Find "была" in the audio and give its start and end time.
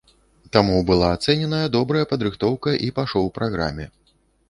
0.89-1.09